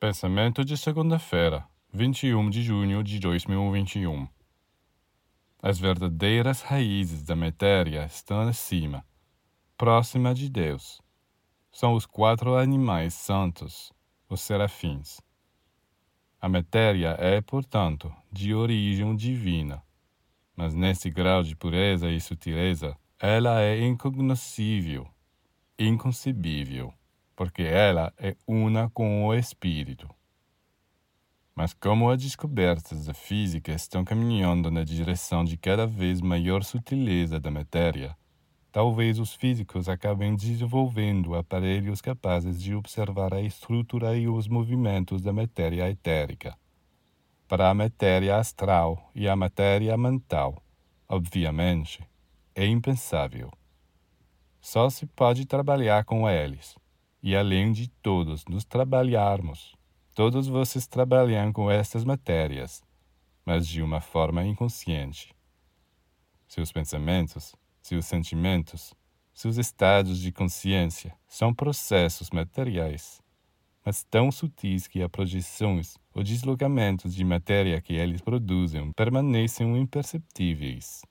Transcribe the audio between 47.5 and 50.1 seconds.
a matéria astral e a matéria